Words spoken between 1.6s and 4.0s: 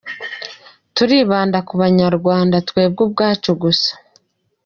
ku Abanyarwanda twebwe ubwacu gusa.